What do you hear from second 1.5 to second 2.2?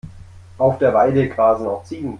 auch Ziegen.